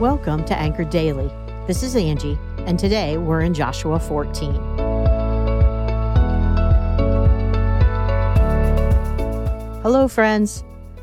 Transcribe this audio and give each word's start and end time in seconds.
Welcome 0.00 0.44
to 0.44 0.56
Anchored 0.56 0.90
Daily. 0.90 1.28
This 1.66 1.82
is 1.82 1.96
Angie, 1.96 2.38
and 2.58 2.78
today 2.78 3.18
we're 3.18 3.40
in 3.40 3.52
Joshua 3.52 3.98
14. 3.98 4.54
Hello, 9.82 10.06
friends. 10.06 10.62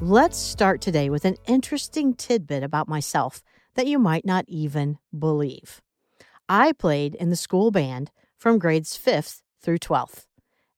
Let's 0.00 0.38
start 0.38 0.80
today 0.80 1.10
with 1.10 1.24
an 1.24 1.34
interesting 1.48 2.14
tidbit 2.14 2.62
about 2.62 2.86
myself 2.86 3.42
that 3.74 3.88
you 3.88 3.98
might 3.98 4.24
not 4.24 4.44
even 4.46 4.98
believe. 5.18 5.82
I 6.48 6.70
played 6.70 7.16
in 7.16 7.30
the 7.30 7.34
school 7.34 7.72
band 7.72 8.12
from 8.38 8.60
grades 8.60 8.96
5th 8.96 9.42
through 9.60 9.78
12th. 9.78 10.26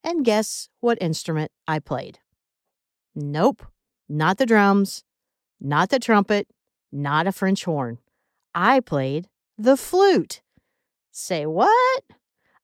And 0.03 0.25
guess 0.25 0.71
what 0.81 0.97
instrument 1.03 1.53
I 1.67 1.79
played? 1.79 2.21
Nope, 3.15 3.67
not 4.09 4.39
the 4.39 4.47
drums, 4.47 5.05
not 5.61 5.91
the 5.91 5.99
trumpet, 5.99 6.49
not 6.93 7.27
a 7.27 7.33
French 7.33 7.65
horn. 7.65 7.99
I 8.55 8.81
played 8.81 9.29
the 9.57 9.77
flute. 9.77 10.43
Say 11.11 11.47
what? 11.47 12.03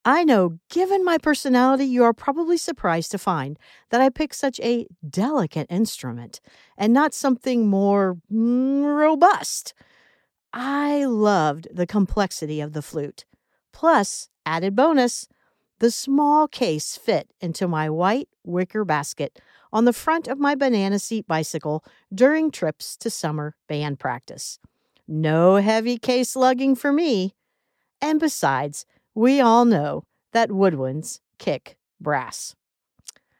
I 0.07 0.23
know, 0.23 0.59
given 0.69 1.03
my 1.03 1.17
personality, 1.17 1.85
you 1.85 2.03
are 2.03 2.13
probably 2.13 2.57
surprised 2.57 3.09
to 3.11 3.17
find 3.17 3.57
that 3.89 4.01
I 4.01 4.09
picked 4.09 4.35
such 4.35 4.59
a 4.59 4.85
delicate 5.07 5.65
instrument 5.69 6.41
and 6.77 6.93
not 6.93 7.15
something 7.15 7.67
more 7.67 8.17
mm, 8.31 8.83
robust. 8.83 9.73
I 10.53 11.05
loved 11.05 11.67
the 11.73 11.87
complexity 11.87 12.61
of 12.61 12.73
the 12.73 12.83
flute. 12.83 13.25
Plus, 13.73 14.29
added 14.45 14.75
bonus, 14.75 15.27
the 15.79 15.91
small 15.91 16.47
case 16.47 16.97
fit 16.97 17.33
into 17.41 17.67
my 17.67 17.89
white 17.89 18.29
wicker 18.43 18.85
basket 18.85 19.41
on 19.75 19.83
the 19.83 19.91
front 19.91 20.29
of 20.29 20.39
my 20.39 20.55
banana 20.55 20.97
seat 20.97 21.27
bicycle 21.27 21.83
during 22.13 22.49
trips 22.49 22.95
to 22.95 23.09
summer 23.09 23.57
band 23.67 23.99
practice. 23.99 24.57
No 25.05 25.57
heavy 25.57 25.97
case 25.97 26.33
lugging 26.33 26.75
for 26.75 26.93
me. 26.93 27.35
And 28.01 28.17
besides, 28.17 28.85
we 29.13 29.41
all 29.41 29.65
know 29.65 30.05
that 30.31 30.49
woodwinds 30.49 31.19
kick 31.39 31.75
brass. 31.99 32.55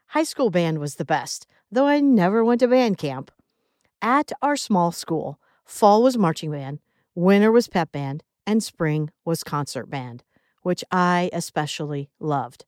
High 0.08 0.24
school 0.24 0.50
band 0.50 0.78
was 0.78 0.96
the 0.96 1.06
best, 1.06 1.46
though 1.72 1.86
I 1.86 2.00
never 2.00 2.44
went 2.44 2.60
to 2.60 2.68
band 2.68 2.98
camp. 2.98 3.30
At 4.02 4.30
our 4.42 4.56
small 4.56 4.92
school, 4.92 5.40
fall 5.64 6.02
was 6.02 6.18
marching 6.18 6.50
band, 6.50 6.80
winter 7.14 7.50
was 7.50 7.66
pep 7.66 7.92
band, 7.92 8.22
and 8.46 8.62
spring 8.62 9.08
was 9.24 9.42
concert 9.42 9.88
band, 9.88 10.22
which 10.60 10.84
I 10.92 11.30
especially 11.32 12.10
loved 12.20 12.66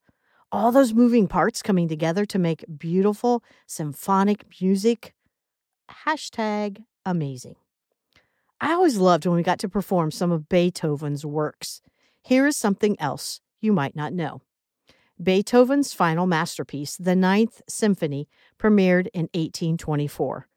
all 0.50 0.72
those 0.72 0.94
moving 0.94 1.28
parts 1.28 1.62
coming 1.62 1.88
together 1.88 2.24
to 2.26 2.38
make 2.38 2.64
beautiful 2.78 3.42
symphonic 3.66 4.44
music. 4.60 5.14
Hashtag 6.06 6.84
amazing. 7.04 7.56
I 8.60 8.72
always 8.72 8.98
loved 8.98 9.26
when 9.26 9.36
we 9.36 9.42
got 9.42 9.58
to 9.60 9.68
perform 9.68 10.10
some 10.10 10.32
of 10.32 10.48
Beethoven's 10.48 11.24
works. 11.24 11.80
Here 12.22 12.46
is 12.46 12.56
something 12.56 13.00
else 13.00 13.40
you 13.60 13.72
might 13.72 13.94
not 13.94 14.12
know. 14.12 14.42
Beethoven's 15.22 15.92
final 15.92 16.26
masterpiece, 16.26 16.96
the 16.96 17.16
Ninth 17.16 17.62
Symphony, 17.68 18.28
premiered 18.58 19.08
in 19.12 19.28
1824. 19.34 20.48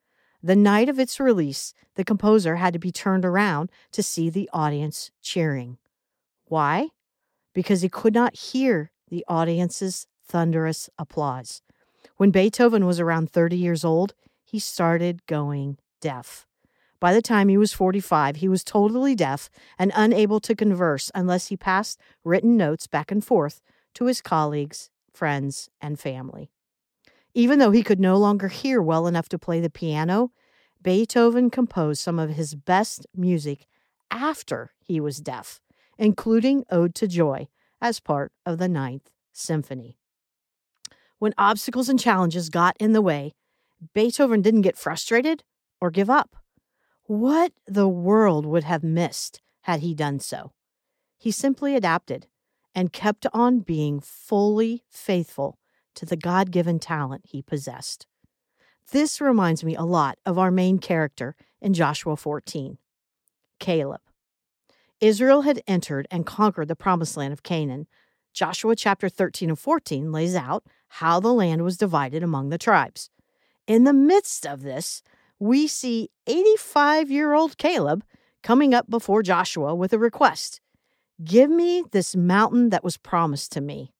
The 0.43 0.55
night 0.55 0.89
of 0.89 0.99
its 0.99 1.19
release, 1.19 1.73
the 1.95 2.03
composer 2.03 2.55
had 2.55 2.73
to 2.73 2.79
be 2.79 2.91
turned 2.91 3.25
around 3.25 3.71
to 3.91 4.03
see 4.03 4.29
the 4.29 4.49
audience 4.53 5.11
cheering. 5.21 5.77
Why? 6.45 6.89
Because 7.53 7.81
he 7.81 7.89
could 7.89 8.13
not 8.13 8.35
hear 8.35 8.91
the 9.11 9.23
audience's 9.27 10.07
thunderous 10.25 10.89
applause. 10.97 11.61
When 12.17 12.31
Beethoven 12.31 12.85
was 12.85 12.99
around 12.99 13.29
30 13.29 13.57
years 13.57 13.85
old, 13.85 14.15
he 14.43 14.57
started 14.57 15.25
going 15.27 15.77
deaf. 15.99 16.47
By 16.99 17.13
the 17.13 17.21
time 17.21 17.49
he 17.49 17.57
was 17.57 17.73
45, 17.73 18.37
he 18.37 18.47
was 18.47 18.63
totally 18.63 19.13
deaf 19.13 19.49
and 19.77 19.91
unable 19.95 20.39
to 20.39 20.55
converse 20.55 21.11
unless 21.13 21.47
he 21.47 21.57
passed 21.57 21.99
written 22.23 22.55
notes 22.57 22.87
back 22.87 23.11
and 23.11 23.23
forth 23.23 23.61
to 23.95 24.05
his 24.05 24.21
colleagues, 24.21 24.89
friends, 25.13 25.69
and 25.81 25.99
family. 25.99 26.51
Even 27.33 27.59
though 27.59 27.71
he 27.71 27.83
could 27.83 27.99
no 27.99 28.17
longer 28.17 28.47
hear 28.47 28.81
well 28.81 29.07
enough 29.07 29.29
to 29.29 29.39
play 29.39 29.59
the 29.59 29.69
piano, 29.69 30.31
Beethoven 30.81 31.49
composed 31.49 32.01
some 32.01 32.19
of 32.19 32.31
his 32.31 32.55
best 32.55 33.05
music 33.15 33.67
after 34.09 34.71
he 34.79 34.99
was 34.99 35.19
deaf, 35.19 35.59
including 35.97 36.65
Ode 36.69 36.95
to 36.95 37.07
Joy, 37.07 37.47
as 37.81 37.99
part 37.99 38.31
of 38.45 38.57
the 38.57 38.69
Ninth 38.69 39.09
Symphony. 39.33 39.97
When 41.19 41.33
obstacles 41.37 41.89
and 41.89 41.99
challenges 41.99 42.49
got 42.49 42.75
in 42.79 42.93
the 42.93 43.01
way, 43.01 43.33
Beethoven 43.93 44.41
didn't 44.41 44.61
get 44.61 44.77
frustrated 44.77 45.43
or 45.79 45.89
give 45.89 46.09
up. 46.09 46.35
What 47.05 47.53
the 47.65 47.87
world 47.87 48.45
would 48.45 48.63
have 48.63 48.83
missed 48.83 49.41
had 49.61 49.81
he 49.81 49.93
done 49.93 50.19
so. 50.19 50.53
He 51.17 51.31
simply 51.31 51.75
adapted 51.75 52.27
and 52.73 52.93
kept 52.93 53.27
on 53.33 53.59
being 53.59 53.99
fully 53.99 54.83
faithful 54.89 55.59
to 55.95 56.05
the 56.05 56.15
God 56.15 56.51
given 56.51 56.79
talent 56.79 57.25
he 57.25 57.41
possessed. 57.41 58.07
This 58.91 59.21
reminds 59.21 59.63
me 59.63 59.75
a 59.75 59.83
lot 59.83 60.17
of 60.25 60.37
our 60.37 60.51
main 60.51 60.79
character 60.79 61.35
in 61.61 61.73
Joshua 61.73 62.15
14, 62.15 62.77
Caleb. 63.59 64.01
Israel 65.01 65.41
had 65.41 65.63
entered 65.65 66.07
and 66.11 66.27
conquered 66.27 66.67
the 66.67 66.75
promised 66.75 67.17
land 67.17 67.33
of 67.33 67.41
Canaan. 67.41 67.87
Joshua 68.33 68.75
chapter 68.75 69.09
13 69.09 69.49
and 69.49 69.59
14 69.59 70.11
lays 70.11 70.35
out 70.35 70.63
how 70.87 71.19
the 71.19 71.33
land 71.33 71.63
was 71.63 71.75
divided 71.75 72.21
among 72.21 72.49
the 72.49 72.59
tribes. 72.59 73.09
In 73.65 73.83
the 73.83 73.93
midst 73.93 74.45
of 74.45 74.61
this, 74.61 75.01
we 75.39 75.67
see 75.67 76.09
85 76.27 77.09
year 77.09 77.33
old 77.33 77.57
Caleb 77.57 78.03
coming 78.43 78.75
up 78.75 78.89
before 78.89 79.23
Joshua 79.23 79.73
with 79.73 79.91
a 79.91 79.99
request 79.99 80.61
Give 81.23 81.49
me 81.49 81.83
this 81.91 82.15
mountain 82.15 82.69
that 82.69 82.83
was 82.83 82.97
promised 82.97 83.51
to 83.51 83.61
me. 83.61 83.93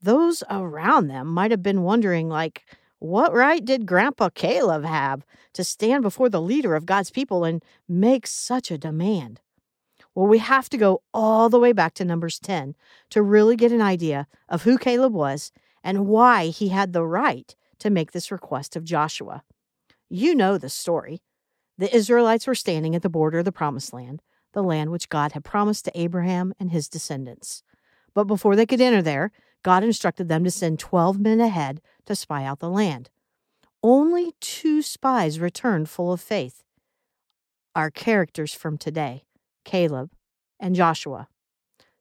Those 0.00 0.44
around 0.48 1.08
them 1.08 1.26
might 1.26 1.50
have 1.50 1.62
been 1.62 1.82
wondering, 1.82 2.28
like, 2.28 2.62
what 3.00 3.32
right 3.32 3.64
did 3.64 3.86
Grandpa 3.86 4.28
Caleb 4.30 4.84
have 4.84 5.24
to 5.54 5.64
stand 5.64 6.02
before 6.02 6.28
the 6.28 6.40
leader 6.40 6.76
of 6.76 6.86
God's 6.86 7.10
people 7.10 7.44
and 7.44 7.64
make 7.88 8.26
such 8.26 8.70
a 8.70 8.78
demand? 8.78 9.40
Well, 10.18 10.26
we 10.26 10.38
have 10.38 10.68
to 10.70 10.76
go 10.76 11.04
all 11.14 11.48
the 11.48 11.60
way 11.60 11.70
back 11.70 11.94
to 11.94 12.04
Numbers 12.04 12.40
10 12.40 12.74
to 13.10 13.22
really 13.22 13.54
get 13.54 13.70
an 13.70 13.80
idea 13.80 14.26
of 14.48 14.64
who 14.64 14.76
Caleb 14.76 15.12
was 15.12 15.52
and 15.84 16.08
why 16.08 16.46
he 16.46 16.70
had 16.70 16.92
the 16.92 17.06
right 17.06 17.54
to 17.78 17.88
make 17.88 18.10
this 18.10 18.32
request 18.32 18.74
of 18.74 18.82
Joshua. 18.82 19.44
You 20.10 20.34
know 20.34 20.58
the 20.58 20.70
story. 20.70 21.22
The 21.78 21.94
Israelites 21.94 22.48
were 22.48 22.56
standing 22.56 22.96
at 22.96 23.02
the 23.02 23.08
border 23.08 23.38
of 23.38 23.44
the 23.44 23.52
Promised 23.52 23.92
Land, 23.92 24.20
the 24.54 24.62
land 24.64 24.90
which 24.90 25.08
God 25.08 25.34
had 25.34 25.44
promised 25.44 25.84
to 25.84 25.96
Abraham 25.96 26.52
and 26.58 26.72
his 26.72 26.88
descendants. 26.88 27.62
But 28.12 28.24
before 28.24 28.56
they 28.56 28.66
could 28.66 28.80
enter 28.80 29.02
there, 29.02 29.30
God 29.62 29.84
instructed 29.84 30.28
them 30.28 30.42
to 30.42 30.50
send 30.50 30.80
12 30.80 31.20
men 31.20 31.38
ahead 31.40 31.80
to 32.06 32.16
spy 32.16 32.42
out 32.42 32.58
the 32.58 32.68
land. 32.68 33.08
Only 33.84 34.32
two 34.40 34.82
spies 34.82 35.38
returned 35.38 35.88
full 35.88 36.12
of 36.12 36.20
faith. 36.20 36.64
Our 37.76 37.92
characters 37.92 38.52
from 38.52 38.78
today. 38.78 39.22
Caleb, 39.68 40.10
and 40.58 40.74
Joshua. 40.74 41.28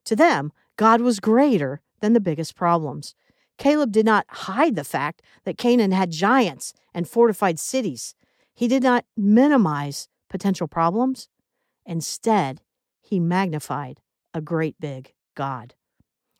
To 0.05 0.15
them, 0.15 0.53
God 0.77 1.01
was 1.01 1.19
greater 1.19 1.81
than 1.99 2.13
the 2.13 2.21
biggest 2.21 2.55
problems. 2.55 3.13
Caleb 3.57 3.91
did 3.91 4.05
not 4.05 4.25
hide 4.29 4.77
the 4.77 4.85
fact 4.85 5.21
that 5.43 5.57
Canaan 5.57 5.91
had 5.91 6.11
giants 6.11 6.71
and 6.93 7.09
fortified 7.09 7.59
cities. 7.59 8.15
He 8.55 8.69
did 8.69 8.83
not 8.83 9.03
minimize 9.17 10.07
potential 10.29 10.69
problems. 10.69 11.27
Instead, 11.85 12.61
he 13.01 13.19
magnified 13.19 13.99
a 14.33 14.39
great 14.39 14.79
big 14.79 15.11
God. 15.35 15.73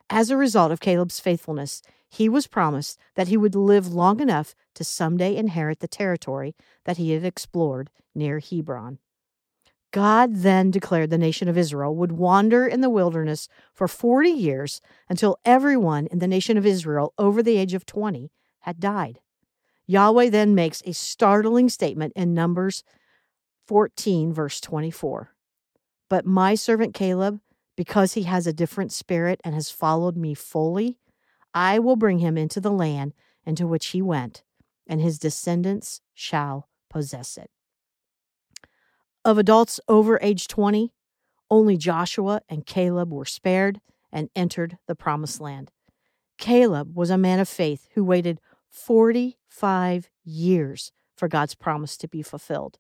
As 0.10 0.30
a 0.30 0.38
result 0.38 0.72
of 0.72 0.80
Caleb's 0.80 1.20
faithfulness, 1.20 1.82
he 2.10 2.30
was 2.30 2.48
promised 2.48 2.98
that 3.16 3.28
he 3.28 3.36
would 3.36 3.54
live 3.54 3.94
long 3.94 4.22
enough 4.22 4.56
to 4.76 4.86
someday 4.86 5.36
inherit 5.36 5.82
the 5.82 5.90
territory 5.90 6.56
that 6.86 6.96
he 6.96 7.12
had 7.12 7.26
explored 7.26 7.90
near 8.16 8.40
Hebron. 8.40 9.00
God 9.92 10.38
then 10.38 10.70
declared 10.70 11.10
the 11.10 11.18
nation 11.18 11.48
of 11.48 11.58
Israel 11.58 11.96
would 11.96 12.12
wander 12.12 12.68
in 12.68 12.82
the 12.82 12.90
wilderness 12.90 13.48
for 13.74 13.88
40 13.88 14.30
years 14.30 14.82
until 15.10 15.40
everyone 15.46 16.08
in 16.08 16.20
the 16.20 16.28
nation 16.28 16.58
of 16.58 16.66
Israel 16.66 17.14
over 17.18 17.42
the 17.42 17.58
age 17.58 17.74
of 17.74 17.86
20 17.86 18.32
had 18.62 18.80
died. 18.80 19.20
Yahweh 19.86 20.30
then 20.30 20.54
makes 20.54 20.82
a 20.86 20.94
startling 20.94 21.70
statement 21.70 22.14
in 22.16 22.34
Numbers 22.34 22.84
14, 23.68 24.34
verse 24.34 24.60
24. 24.60 25.34
But 26.10 26.26
my 26.26 26.56
servant 26.56 26.94
Caleb, 26.94 27.40
because 27.78 28.14
he 28.14 28.24
has 28.24 28.46
a 28.46 28.54
different 28.54 28.92
spirit 28.92 29.40
and 29.44 29.56
has 29.56 29.72
followed 29.72 30.18
me 30.18 30.34
fully, 30.34 30.98
I 31.54 31.80
will 31.80 31.96
bring 31.96 32.20
him 32.20 32.38
into 32.38 32.60
the 32.60 32.72
land 32.72 33.14
into 33.46 33.66
which 33.66 33.88
he 33.88 34.02
went, 34.02 34.44
and 34.86 35.00
his 35.00 35.18
descendants 35.18 36.02
shall 36.14 36.68
possess 36.90 37.38
it. 37.38 37.50
Of 39.28 39.38
adults 39.38 39.82
over 39.90 40.18
age 40.22 40.48
20, 40.48 40.94
only 41.52 41.76
Joshua 41.76 42.40
and 42.48 42.66
Caleb 42.66 43.12
were 43.12 43.26
spared 43.26 43.82
and 44.10 44.30
entered 44.38 44.78
the 44.88 44.96
promised 44.96 45.42
land. 45.42 45.70
Caleb 46.38 46.96
was 46.96 47.10
a 47.10 47.18
man 47.18 47.42
of 47.42 47.50
faith 47.50 47.90
who 47.94 48.06
waited 48.06 48.40
45 48.70 50.10
years 50.24 50.94
for 51.18 51.28
God's 51.28 51.56
promise 51.56 51.98
to 51.98 52.08
be 52.08 52.22
fulfilled. 52.22 52.80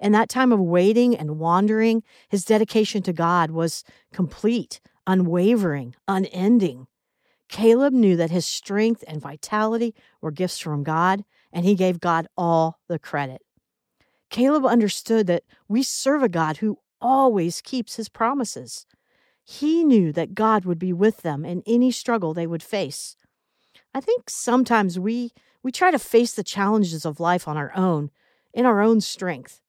In 0.00 0.12
that 0.12 0.30
time 0.30 0.50
of 0.50 0.60
waiting 0.60 1.14
and 1.14 1.38
wandering, 1.38 2.02
his 2.30 2.46
dedication 2.46 3.02
to 3.02 3.12
God 3.12 3.50
was 3.50 3.84
complete, 4.14 4.80
unwavering, 5.06 5.94
unending. 6.08 6.86
Caleb 7.50 7.92
knew 7.92 8.16
that 8.16 8.30
his 8.30 8.46
strength 8.46 9.04
and 9.06 9.20
vitality 9.20 9.94
were 10.22 10.30
gifts 10.30 10.58
from 10.58 10.84
God, 10.84 11.22
and 11.52 11.66
he 11.66 11.74
gave 11.74 12.00
God 12.00 12.28
all 12.34 12.78
the 12.88 12.98
credit. 12.98 13.42
Caleb 14.32 14.64
understood 14.64 15.26
that 15.26 15.44
we 15.68 15.82
serve 15.82 16.22
a 16.22 16.28
God 16.28 16.56
who 16.56 16.78
always 17.02 17.60
keeps 17.60 17.96
his 17.96 18.08
promises. 18.08 18.86
He 19.44 19.84
knew 19.84 20.10
that 20.12 20.34
God 20.34 20.64
would 20.64 20.78
be 20.78 20.92
with 20.92 21.18
them 21.18 21.44
in 21.44 21.62
any 21.66 21.90
struggle 21.90 22.32
they 22.32 22.46
would 22.46 22.62
face. 22.62 23.14
I 23.94 24.00
think 24.00 24.30
sometimes 24.30 24.98
we 24.98 25.32
we 25.62 25.70
try 25.70 25.90
to 25.90 25.98
face 25.98 26.32
the 26.32 26.42
challenges 26.42 27.04
of 27.04 27.20
life 27.20 27.46
on 27.46 27.58
our 27.58 27.72
own, 27.76 28.10
in 28.54 28.64
our 28.64 28.80
own 28.80 29.02
strength. 29.02 29.60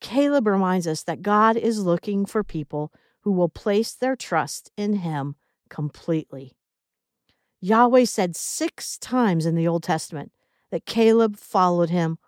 Caleb 0.00 0.46
reminds 0.46 0.86
us 0.86 1.02
that 1.02 1.20
God 1.20 1.56
is 1.56 1.84
looking 1.84 2.26
for 2.26 2.44
people 2.44 2.92
who 3.22 3.32
will 3.32 3.48
place 3.48 3.92
their 3.92 4.14
trust 4.14 4.70
in 4.76 4.94
him 4.94 5.34
completely. 5.68 6.52
Yahweh 7.60 8.04
said 8.04 8.36
6 8.36 8.98
times 8.98 9.46
in 9.46 9.56
the 9.56 9.66
Old 9.66 9.82
Testament 9.82 10.30
that 10.70 10.86
Caleb 10.86 11.36
followed 11.36 11.90
him 11.90 12.18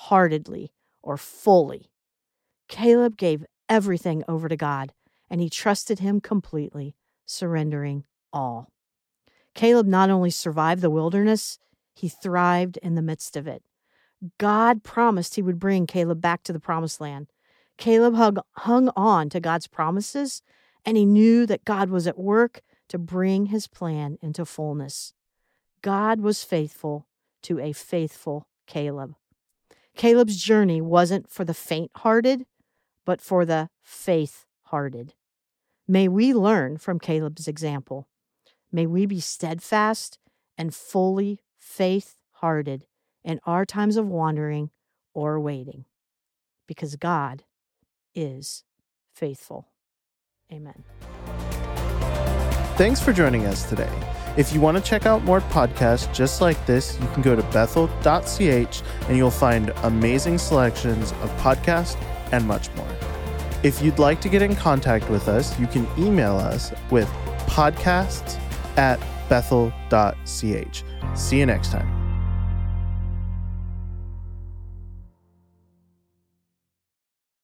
wholeheartedly 0.00 0.72
or 1.02 1.16
fully. 1.16 1.90
Caleb 2.68 3.16
gave 3.16 3.44
everything 3.68 4.24
over 4.28 4.48
to 4.48 4.56
God 4.56 4.92
and 5.28 5.40
he 5.40 5.50
trusted 5.50 6.00
him 6.00 6.20
completely, 6.20 6.96
surrendering 7.26 8.04
all. 8.32 8.72
Caleb 9.54 9.86
not 9.86 10.10
only 10.10 10.30
survived 10.30 10.82
the 10.82 10.90
wilderness, 10.90 11.58
he 11.94 12.08
thrived 12.08 12.78
in 12.78 12.94
the 12.94 13.02
midst 13.02 13.36
of 13.36 13.46
it. 13.46 13.62
God 14.38 14.82
promised 14.82 15.34
he 15.34 15.42
would 15.42 15.58
bring 15.58 15.86
Caleb 15.86 16.20
back 16.20 16.42
to 16.44 16.52
the 16.52 16.60
promised 16.60 17.00
land. 17.00 17.28
Caleb 17.76 18.14
hung, 18.14 18.38
hung 18.58 18.90
on 18.96 19.30
to 19.30 19.40
God's 19.40 19.66
promises, 19.66 20.42
and 20.84 20.96
he 20.96 21.06
knew 21.06 21.46
that 21.46 21.64
God 21.64 21.90
was 21.90 22.06
at 22.06 22.18
work 22.18 22.60
to 22.88 22.98
bring 22.98 23.46
his 23.46 23.66
plan 23.66 24.18
into 24.20 24.44
fullness. 24.44 25.14
God 25.82 26.20
was 26.20 26.44
faithful 26.44 27.06
to 27.42 27.58
a 27.58 27.72
faithful 27.72 28.46
Caleb. 28.66 29.14
Caleb's 30.00 30.42
journey 30.42 30.80
wasn't 30.80 31.28
for 31.28 31.44
the 31.44 31.52
faint 31.52 31.90
hearted, 31.94 32.46
but 33.04 33.20
for 33.20 33.44
the 33.44 33.68
faith 33.82 34.46
hearted. 34.62 35.12
May 35.86 36.08
we 36.08 36.32
learn 36.32 36.78
from 36.78 36.98
Caleb's 36.98 37.46
example. 37.46 38.08
May 38.72 38.86
we 38.86 39.04
be 39.04 39.20
steadfast 39.20 40.18
and 40.56 40.74
fully 40.74 41.42
faith 41.58 42.16
hearted 42.36 42.86
in 43.22 43.40
our 43.44 43.66
times 43.66 43.98
of 43.98 44.08
wandering 44.08 44.70
or 45.12 45.38
waiting, 45.38 45.84
because 46.66 46.96
God 46.96 47.44
is 48.14 48.64
faithful. 49.14 49.68
Amen. 50.50 50.82
Thanks 52.78 53.02
for 53.02 53.12
joining 53.12 53.44
us 53.44 53.68
today. 53.68 53.92
If 54.36 54.52
you 54.52 54.60
want 54.60 54.76
to 54.76 54.82
check 54.82 55.06
out 55.06 55.24
more 55.24 55.40
podcasts 55.40 56.12
just 56.14 56.40
like 56.40 56.64
this, 56.66 56.98
you 57.00 57.08
can 57.08 57.22
go 57.22 57.34
to 57.34 57.42
bethel.ch 57.44 58.82
and 59.08 59.16
you'll 59.16 59.30
find 59.30 59.70
amazing 59.82 60.38
selections 60.38 61.12
of 61.22 61.30
podcasts 61.38 62.00
and 62.32 62.46
much 62.46 62.72
more. 62.74 62.88
If 63.62 63.82
you'd 63.82 63.98
like 63.98 64.20
to 64.22 64.28
get 64.28 64.40
in 64.40 64.56
contact 64.56 65.10
with 65.10 65.28
us, 65.28 65.58
you 65.58 65.66
can 65.66 65.86
email 65.98 66.36
us 66.36 66.72
with 66.90 67.08
podcasts 67.46 68.40
at 68.76 69.00
bethel.ch. 69.28 70.84
See 71.14 71.38
you 71.38 71.46
next 71.46 71.70
time. 71.72 71.99